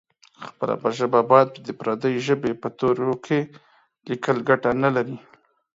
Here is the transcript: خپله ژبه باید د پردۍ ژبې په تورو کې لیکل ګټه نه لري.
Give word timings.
خپله 0.47 0.75
ژبه 0.97 1.21
باید 1.31 1.49
د 1.65 1.69
پردۍ 1.79 2.15
ژبې 2.27 2.51
په 2.61 2.67
تورو 2.79 3.11
کې 3.25 3.39
لیکل 4.07 4.37
ګټه 4.49 4.69
نه 4.83 4.89
لري. 4.95 5.17